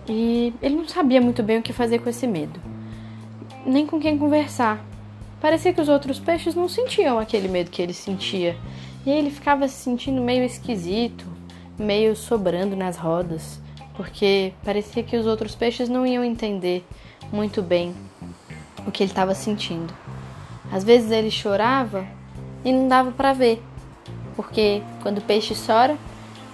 E 0.09 0.55
ele 0.63 0.77
não 0.77 0.89
sabia 0.89 1.21
muito 1.21 1.43
bem 1.43 1.59
o 1.59 1.63
que 1.63 1.73
fazer 1.73 1.99
com 1.99 2.09
esse 2.09 2.29
medo, 2.29 2.61
nem 3.67 3.85
com 3.85 3.99
quem 3.99 4.17
conversar. 4.17 4.85
Parecia 5.41 5.75
que 5.75 5.81
os 5.81 5.89
outros 5.89 6.21
peixes 6.21 6.55
não 6.55 6.69
sentiam 6.69 7.19
aquele 7.19 7.49
medo 7.49 7.71
que 7.71 7.83
ele 7.83 7.93
sentia. 7.93 8.57
E 9.07 9.11
ele 9.11 9.31
ficava 9.31 9.67
se 9.69 9.77
sentindo 9.77 10.21
meio 10.21 10.45
esquisito, 10.45 11.25
meio 11.79 12.15
sobrando 12.15 12.77
nas 12.77 12.99
rodas 12.99 13.65
porque 13.97 14.53
parecia 14.63 15.03
que 15.03 15.17
os 15.17 15.27
outros 15.27 15.55
peixes 15.55 15.89
não 15.89 16.07
iam 16.07 16.23
entender 16.23 16.85
muito 17.33 17.63
bem 17.63 17.95
o 18.87 18.93
que 18.93 19.03
ele 19.03 19.11
estava 19.11 19.35
sentindo. 19.35 19.93
Às 20.71 20.85
vezes 20.85 21.11
ele 21.11 21.31
chorava 21.31 22.07
e 22.65 22.73
não 22.73 22.87
dava 22.87 23.11
para 23.11 23.33
ver, 23.33 23.63
porque 24.37 24.83
quando 25.03 25.19
o 25.19 25.23
peixe 25.23 25.55
chora, 25.55 25.97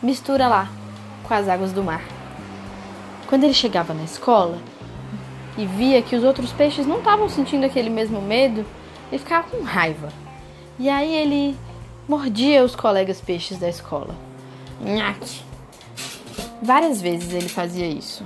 mistura 0.03 0.47
lá 0.47 0.71
com 1.25 1.35
as 1.35 1.49
águas 1.49 1.73
do 1.73 1.83
mar. 1.83 2.03
Quando 3.27 3.45
ele 3.45 3.55
chegava 3.55 3.93
na 3.93 4.05
escola 4.05 4.59
e 5.59 5.67
via 5.67 6.01
que 6.01 6.15
os 6.15 6.23
outros 6.23 6.53
peixes 6.53 6.87
não 6.87 6.99
estavam 6.99 7.29
sentindo 7.29 7.67
aquele 7.67 7.91
mesmo 7.91 8.23
medo, 8.23 8.65
ele 9.11 9.19
ficava 9.19 9.49
com 9.49 9.63
raiva. 9.63 10.11
E 10.79 10.89
aí 10.89 11.15
ele 11.15 11.57
mordia 12.13 12.63
os 12.63 12.77
colegas 12.77 13.23
peixes 13.23 13.59
da 13.59 13.71
escola. 13.71 14.15
Nhaque! 14.79 15.41
Várias 16.63 17.01
vezes 17.01 17.33
ele 17.33 17.49
fazia 17.49 17.87
isso. 17.87 18.23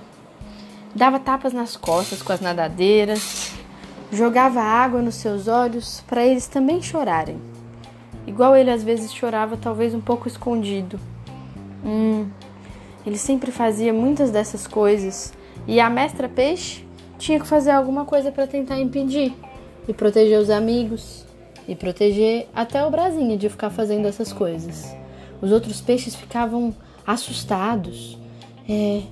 Dava 0.92 1.20
tapas 1.20 1.52
nas 1.52 1.76
costas 1.76 2.20
com 2.20 2.32
as 2.32 2.40
nadadeiras, 2.40 3.52
jogava 4.10 4.60
água 4.60 5.00
nos 5.00 5.14
seus 5.14 5.46
olhos 5.46 6.02
para 6.04 6.26
eles 6.26 6.48
também 6.48 6.82
chorarem. 6.82 7.40
Igual 8.26 8.56
ele 8.56 8.72
às 8.72 8.82
vezes 8.82 9.14
chorava, 9.14 9.56
talvez 9.56 9.94
um 9.94 10.00
pouco 10.00 10.26
escondido. 10.26 10.98
Hum, 11.84 12.28
ele 13.06 13.16
sempre 13.16 13.52
fazia 13.52 13.92
muitas 13.92 14.32
dessas 14.32 14.66
coisas 14.66 15.32
e 15.64 15.78
a 15.78 15.88
mestra 15.88 16.28
peixe 16.28 16.84
tinha 17.18 17.38
que 17.38 17.46
fazer 17.46 17.70
alguma 17.70 18.04
coisa 18.04 18.32
para 18.32 18.48
tentar 18.48 18.80
impedir 18.80 19.32
e 19.86 19.94
proteger 19.94 20.40
os 20.40 20.50
amigos 20.50 21.25
e 21.68 21.74
proteger 21.74 22.48
até 22.54 22.84
o 22.84 22.90
Brasinha 22.90 23.36
de 23.36 23.48
ficar 23.48 23.70
fazendo 23.70 24.06
essas 24.06 24.32
coisas. 24.32 24.94
Os 25.40 25.52
outros 25.52 25.80
peixes 25.80 26.14
ficavam 26.14 26.74
assustados 27.06 28.18
é, 28.68 29.02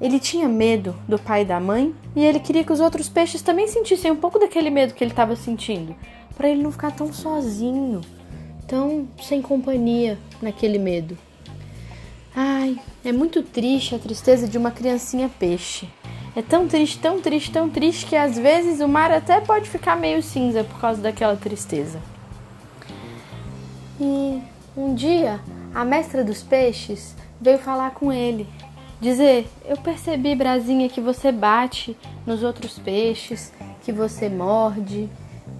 ele 0.00 0.18
tinha 0.18 0.48
medo 0.48 0.94
do 1.08 1.18
pai 1.18 1.42
e 1.42 1.44
da 1.44 1.60
mãe 1.60 1.94
e 2.16 2.24
ele 2.24 2.40
queria 2.40 2.64
que 2.64 2.72
os 2.72 2.80
outros 2.80 3.08
peixes 3.08 3.42
também 3.42 3.68
sentissem 3.68 4.10
um 4.10 4.16
pouco 4.16 4.38
daquele 4.38 4.70
medo 4.70 4.92
que 4.92 5.04
ele 5.04 5.12
estava 5.12 5.36
sentindo, 5.36 5.94
para 6.36 6.48
ele 6.48 6.62
não 6.62 6.72
ficar 6.72 6.90
tão 6.90 7.12
sozinho, 7.12 8.00
tão 8.66 9.08
sem 9.22 9.40
companhia 9.40 10.18
naquele 10.42 10.78
medo. 10.78 11.16
Ai, 12.34 12.76
é 13.04 13.12
muito 13.12 13.42
triste 13.42 13.94
a 13.94 13.98
tristeza 13.98 14.48
de 14.48 14.58
uma 14.58 14.72
criancinha 14.72 15.30
peixe. 15.38 15.88
É 16.36 16.42
tão 16.42 16.66
triste, 16.66 16.98
tão 16.98 17.20
triste, 17.20 17.52
tão 17.52 17.70
triste 17.70 18.06
que 18.06 18.16
às 18.16 18.36
vezes 18.36 18.80
o 18.80 18.88
mar 18.88 19.10
até 19.12 19.40
pode 19.40 19.68
ficar 19.68 19.96
meio 19.96 20.22
cinza 20.22 20.64
por 20.64 20.80
causa 20.80 21.00
daquela 21.00 21.36
tristeza. 21.36 22.00
E 24.00 24.42
um 24.76 24.94
dia 24.94 25.40
a 25.74 25.84
mestra 25.84 26.24
dos 26.24 26.42
peixes 26.42 27.14
veio 27.40 27.58
falar 27.58 27.92
com 27.92 28.12
ele 28.12 28.48
Dizer, 29.04 29.46
eu 29.66 29.76
percebi, 29.76 30.34
Brasinha, 30.34 30.88
que 30.88 30.98
você 30.98 31.30
bate 31.30 31.94
nos 32.26 32.42
outros 32.42 32.78
peixes, 32.78 33.52
que 33.82 33.92
você 33.92 34.30
morde, 34.30 35.10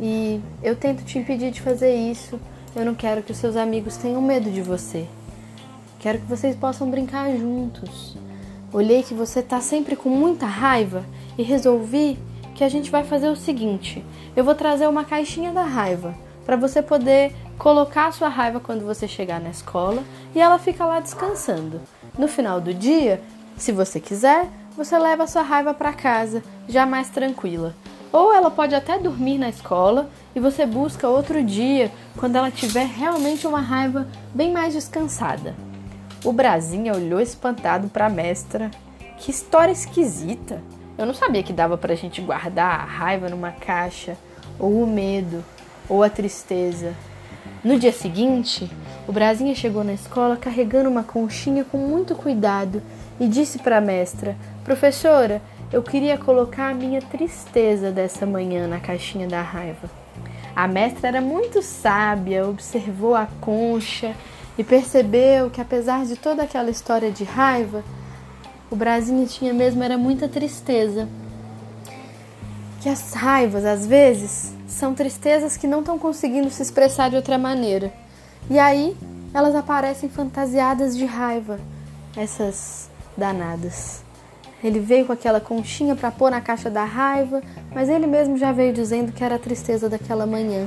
e 0.00 0.40
eu 0.62 0.74
tento 0.74 1.04
te 1.04 1.18
impedir 1.18 1.50
de 1.50 1.60
fazer 1.60 1.94
isso. 1.94 2.40
Eu 2.74 2.86
não 2.86 2.94
quero 2.94 3.22
que 3.22 3.32
os 3.32 3.36
seus 3.36 3.54
amigos 3.54 3.98
tenham 3.98 4.22
medo 4.22 4.50
de 4.50 4.62
você. 4.62 5.06
Quero 6.00 6.20
que 6.20 6.26
vocês 6.26 6.56
possam 6.56 6.90
brincar 6.90 7.36
juntos. 7.36 8.16
Olhei 8.74 9.04
que 9.04 9.14
você 9.14 9.40
tá 9.40 9.60
sempre 9.60 9.94
com 9.94 10.08
muita 10.08 10.46
raiva 10.46 11.04
e 11.38 11.44
resolvi 11.44 12.18
que 12.56 12.64
a 12.64 12.68
gente 12.68 12.90
vai 12.90 13.04
fazer 13.04 13.28
o 13.28 13.36
seguinte: 13.36 14.04
eu 14.34 14.42
vou 14.42 14.52
trazer 14.52 14.88
uma 14.88 15.04
caixinha 15.04 15.52
da 15.52 15.62
raiva 15.62 16.12
para 16.44 16.56
você 16.56 16.82
poder 16.82 17.32
colocar 17.56 18.08
a 18.08 18.12
sua 18.12 18.28
raiva 18.28 18.58
quando 18.58 18.84
você 18.84 19.06
chegar 19.06 19.40
na 19.40 19.50
escola 19.50 20.02
e 20.34 20.40
ela 20.40 20.58
fica 20.58 20.84
lá 20.84 20.98
descansando. 20.98 21.80
No 22.18 22.26
final 22.26 22.60
do 22.60 22.74
dia, 22.74 23.22
se 23.56 23.70
você 23.70 24.00
quiser, 24.00 24.48
você 24.76 24.98
leva 24.98 25.22
a 25.22 25.28
sua 25.28 25.42
raiva 25.42 25.72
para 25.72 25.92
casa, 25.92 26.42
já 26.68 26.84
mais 26.84 27.08
tranquila. 27.08 27.76
Ou 28.12 28.34
ela 28.34 28.50
pode 28.50 28.74
até 28.74 28.98
dormir 28.98 29.38
na 29.38 29.48
escola 29.48 30.10
e 30.34 30.40
você 30.40 30.66
busca 30.66 31.08
outro 31.08 31.44
dia, 31.44 31.92
quando 32.16 32.34
ela 32.34 32.50
tiver 32.50 32.86
realmente 32.86 33.46
uma 33.46 33.60
raiva 33.60 34.08
bem 34.34 34.52
mais 34.52 34.74
descansada. 34.74 35.54
O 36.24 36.32
Brasinha 36.32 36.94
olhou 36.94 37.20
espantado 37.20 37.88
para 37.88 38.06
a 38.06 38.08
mestra. 38.08 38.70
Que 39.18 39.30
história 39.30 39.70
esquisita! 39.70 40.62
Eu 40.96 41.04
não 41.04 41.12
sabia 41.12 41.42
que 41.42 41.52
dava 41.52 41.76
para 41.76 41.92
a 41.92 41.96
gente 41.96 42.22
guardar 42.22 42.80
a 42.80 42.84
raiva 42.84 43.28
numa 43.28 43.52
caixa, 43.52 44.16
ou 44.58 44.82
o 44.82 44.86
medo, 44.86 45.44
ou 45.86 46.02
a 46.02 46.08
tristeza. 46.08 46.94
No 47.62 47.78
dia 47.78 47.92
seguinte, 47.92 48.70
o 49.06 49.12
Brasinha 49.12 49.54
chegou 49.54 49.84
na 49.84 49.92
escola 49.92 50.34
carregando 50.34 50.88
uma 50.88 51.02
conchinha 51.02 51.62
com 51.62 51.76
muito 51.76 52.14
cuidado 52.14 52.80
e 53.20 53.28
disse 53.28 53.58
para 53.58 53.76
a 53.76 53.82
mestra: 53.82 54.34
Professora, 54.64 55.42
eu 55.70 55.82
queria 55.82 56.16
colocar 56.16 56.70
a 56.70 56.74
minha 56.74 57.02
tristeza 57.02 57.90
dessa 57.90 58.24
manhã 58.24 58.66
na 58.66 58.80
caixinha 58.80 59.28
da 59.28 59.42
raiva. 59.42 59.90
A 60.56 60.66
mestra 60.66 61.08
era 61.08 61.20
muito 61.20 61.60
sábia, 61.60 62.48
observou 62.48 63.14
a 63.14 63.28
concha 63.42 64.14
e 64.56 64.64
percebeu 64.64 65.50
que 65.50 65.60
apesar 65.60 66.04
de 66.04 66.16
toda 66.16 66.42
aquela 66.42 66.70
história 66.70 67.10
de 67.10 67.24
raiva, 67.24 67.84
o 68.70 68.76
Brasinha 68.76 69.26
tinha 69.26 69.52
mesmo 69.52 69.82
era 69.82 69.98
muita 69.98 70.28
tristeza. 70.28 71.08
Que 72.80 72.88
as 72.88 73.14
raivas, 73.14 73.64
às 73.64 73.86
vezes, 73.86 74.52
são 74.66 74.94
tristezas 74.94 75.56
que 75.56 75.66
não 75.66 75.80
estão 75.80 75.98
conseguindo 75.98 76.50
se 76.50 76.62
expressar 76.62 77.08
de 77.08 77.16
outra 77.16 77.38
maneira. 77.38 77.92
E 78.50 78.58
aí 78.58 78.96
elas 79.32 79.54
aparecem 79.54 80.08
fantasiadas 80.08 80.96
de 80.96 81.04
raiva, 81.04 81.58
essas 82.16 82.88
danadas. 83.16 84.02
Ele 84.62 84.78
veio 84.78 85.06
com 85.06 85.12
aquela 85.12 85.40
conchinha 85.40 85.94
para 85.94 86.10
pôr 86.10 86.30
na 86.30 86.40
caixa 86.40 86.70
da 86.70 86.84
raiva, 86.84 87.42
mas 87.74 87.88
ele 87.88 88.06
mesmo 88.06 88.38
já 88.38 88.52
veio 88.52 88.72
dizendo 88.72 89.12
que 89.12 89.22
era 89.22 89.34
a 89.34 89.38
tristeza 89.38 89.88
daquela 89.88 90.26
manhã. 90.26 90.66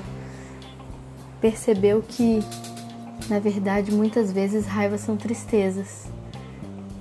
Percebeu 1.42 2.04
que, 2.08 2.44
na 3.30 3.40
verdade, 3.40 3.92
muitas 3.92 4.32
vezes 4.32 4.66
raivas 4.66 5.02
são 5.02 5.18
tristezas. 5.18 6.06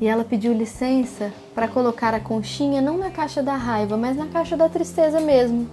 E 0.00 0.06
ela 0.06 0.25
pediu 0.25 0.52
licença 0.52 1.33
para 1.54 1.68
colocar 1.68 2.12
a 2.12 2.21
conchinha 2.21 2.83
não 2.83 2.99
na 2.99 3.11
caixa 3.11 3.42
da 3.42 3.54
raiva, 3.54 3.97
mas 3.97 4.16
na 4.16 4.26
caixa 4.26 4.56
da 4.56 4.68
tristeza 4.68 5.21
mesmo, 5.21 5.68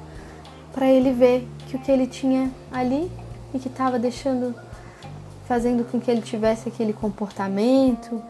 para 0.71 0.87
ele 0.87 1.11
ver 1.11 1.47
que 1.67 1.75
o 1.75 1.79
que 1.79 1.91
ele 1.91 2.07
tinha 2.07 2.49
ali 2.71 3.11
e 3.53 3.59
que 3.59 3.67
estava 3.67 3.99
deixando, 3.99 4.55
fazendo 5.47 5.83
com 5.83 5.99
que 5.99 6.09
ele 6.09 6.21
tivesse 6.21 6.69
aquele 6.69 6.93
comportamento, 6.93 8.21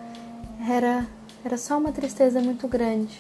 era 0.68 1.06
era 1.46 1.58
só 1.58 1.77
uma 1.77 1.92
tristeza 1.92 2.39
muito 2.39 2.70
grande. 2.70 3.20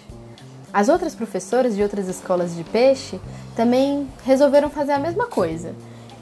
As 0.71 0.87
outras 0.87 1.13
professoras 1.13 1.75
de 1.75 1.83
outras 1.83 2.07
escolas 2.07 2.55
de 2.55 2.63
peixe 2.63 3.19
também 3.53 4.07
resolveram 4.23 4.69
fazer 4.69 4.93
a 4.93 4.99
mesma 4.99 5.27
coisa 5.27 5.75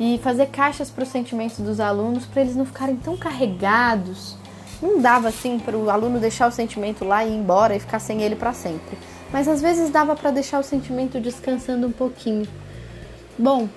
e 0.03 0.17
fazer 0.17 0.47
caixas 0.47 0.89
para 0.89 1.03
os 1.03 1.09
sentimentos 1.09 1.59
dos 1.59 1.79
alunos 1.79 2.25
para 2.25 2.41
eles 2.41 2.55
não 2.55 2.65
ficarem 2.65 2.95
tão 2.95 3.15
carregados. 3.15 4.35
Não 4.81 4.99
dava 4.99 5.27
assim 5.27 5.59
para 5.59 5.77
o 5.77 5.91
aluno 5.91 6.19
deixar 6.19 6.47
o 6.47 6.51
sentimento 6.51 7.05
lá 7.05 7.23
e 7.23 7.29
ir 7.29 7.35
embora 7.35 7.75
e 7.75 7.79
ficar 7.79 7.99
sem 7.99 8.23
ele 8.23 8.35
para 8.35 8.51
sempre, 8.51 8.97
mas 9.31 9.47
às 9.47 9.61
vezes 9.61 9.91
dava 9.91 10.15
para 10.15 10.31
deixar 10.31 10.59
o 10.59 10.63
sentimento 10.63 11.19
descansando 11.19 11.85
um 11.85 11.91
pouquinho. 11.91 12.47
Bom, 13.37 13.69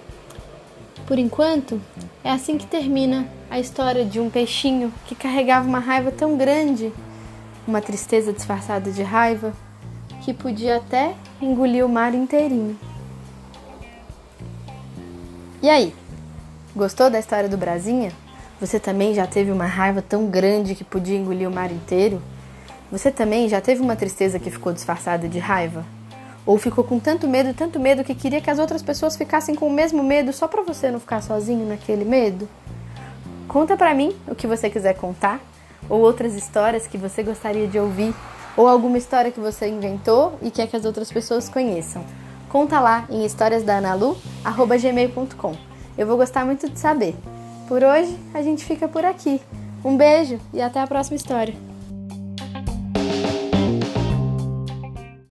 por 1.06 1.18
enquanto, 1.18 1.78
é 2.24 2.30
assim 2.30 2.56
que 2.56 2.66
termina 2.66 3.28
a 3.50 3.60
história 3.60 4.02
de 4.02 4.18
um 4.18 4.30
peixinho 4.30 4.90
que 5.04 5.14
carregava 5.14 5.68
uma 5.68 5.78
raiva 5.78 6.10
tão 6.10 6.38
grande 6.38 6.90
uma 7.66 7.82
tristeza 7.82 8.32
disfarçada 8.32 8.90
de 8.90 9.02
raiva 9.02 9.52
que 10.22 10.32
podia 10.32 10.78
até 10.78 11.14
engolir 11.40 11.84
o 11.84 11.88
mar 11.88 12.14
inteirinho. 12.14 12.78
E 15.62 15.68
aí? 15.68 15.94
Gostou 16.76 17.08
da 17.08 17.20
história 17.20 17.48
do 17.48 17.56
Brasinha? 17.56 18.10
Você 18.60 18.80
também 18.80 19.14
já 19.14 19.28
teve 19.28 19.52
uma 19.52 19.64
raiva 19.64 20.02
tão 20.02 20.26
grande 20.26 20.74
que 20.74 20.82
podia 20.82 21.16
engolir 21.16 21.48
o 21.48 21.54
mar 21.54 21.70
inteiro? 21.70 22.20
Você 22.90 23.12
também 23.12 23.48
já 23.48 23.60
teve 23.60 23.80
uma 23.80 23.94
tristeza 23.94 24.40
que 24.40 24.50
ficou 24.50 24.72
disfarçada 24.72 25.28
de 25.28 25.38
raiva? 25.38 25.84
Ou 26.44 26.58
ficou 26.58 26.82
com 26.82 26.98
tanto 26.98 27.28
medo, 27.28 27.54
tanto 27.54 27.78
medo 27.78 28.02
que 28.02 28.12
queria 28.12 28.40
que 28.40 28.50
as 28.50 28.58
outras 28.58 28.82
pessoas 28.82 29.16
ficassem 29.16 29.54
com 29.54 29.68
o 29.68 29.72
mesmo 29.72 30.02
medo 30.02 30.32
só 30.32 30.48
para 30.48 30.62
você 30.62 30.90
não 30.90 30.98
ficar 30.98 31.22
sozinho 31.22 31.64
naquele 31.64 32.04
medo? 32.04 32.48
Conta 33.46 33.76
pra 33.76 33.94
mim 33.94 34.12
o 34.26 34.34
que 34.34 34.48
você 34.48 34.68
quiser 34.68 34.94
contar 34.94 35.38
ou 35.88 36.00
outras 36.00 36.34
histórias 36.34 36.88
que 36.88 36.98
você 36.98 37.22
gostaria 37.22 37.68
de 37.68 37.78
ouvir, 37.78 38.12
ou 38.56 38.66
alguma 38.66 38.98
história 38.98 39.30
que 39.30 39.38
você 39.38 39.68
inventou 39.68 40.36
e 40.42 40.50
quer 40.50 40.66
que 40.66 40.74
as 40.74 40.84
outras 40.84 41.12
pessoas 41.12 41.48
conheçam. 41.48 42.04
Conta 42.48 42.80
lá 42.80 43.04
em 43.10 43.24
historiasdanalu@gmail.com. 43.24 45.73
Eu 45.96 46.06
vou 46.06 46.16
gostar 46.16 46.44
muito 46.44 46.68
de 46.68 46.78
saber. 46.78 47.14
Por 47.68 47.82
hoje, 47.82 48.16
a 48.32 48.42
gente 48.42 48.64
fica 48.64 48.88
por 48.88 49.04
aqui. 49.04 49.40
Um 49.84 49.96
beijo 49.96 50.38
e 50.52 50.60
até 50.60 50.80
a 50.80 50.86
próxima 50.86 51.16
história. 51.16 51.54